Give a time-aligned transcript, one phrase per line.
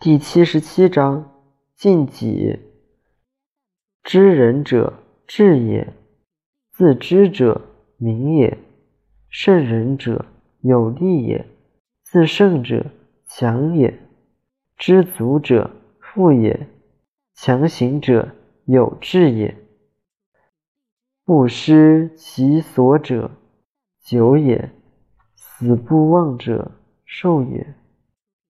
[0.00, 1.28] 第七十七章：
[1.74, 2.60] 尽己。
[4.04, 4.94] 知人者，
[5.26, 5.88] 智也；
[6.70, 7.62] 自知者，
[7.96, 8.58] 明也；
[9.28, 10.26] 胜人者，
[10.60, 11.46] 有力也；
[12.04, 12.86] 自胜者，
[13.26, 13.92] 强也；
[14.76, 15.68] 知足者，
[15.98, 16.68] 富也；
[17.34, 18.36] 强行者，
[18.66, 19.56] 有志也。
[21.24, 23.32] 不失其所者，
[24.04, 24.70] 久也；
[25.34, 26.70] 死不忘者，
[27.04, 27.74] 寿也。